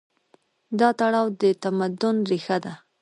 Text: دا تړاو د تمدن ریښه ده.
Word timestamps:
دا 0.79 0.89
تړاو 0.99 1.27
د 1.41 1.43
تمدن 1.63 2.15
ریښه 2.29 2.57
ده. 2.63 2.73